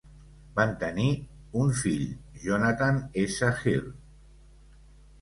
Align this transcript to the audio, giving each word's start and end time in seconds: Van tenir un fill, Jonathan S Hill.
Van 0.53 0.71
tenir 0.83 1.05
un 1.65 1.69
fill, 1.83 2.09
Jonathan 2.49 3.01
S 3.29 3.55
Hill. 3.63 3.89